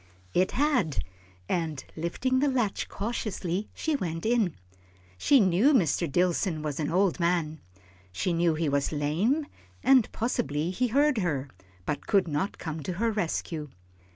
[0.33, 1.03] It had,
[1.47, 4.55] and lifting the latch cautiously, she went in.
[5.15, 6.11] She knew Mr.
[6.11, 7.61] Dillson was an old man,
[8.11, 9.45] she knew he was lame,
[9.83, 11.49] and possibly he heard her,
[11.85, 13.69] but could not come to her rescue.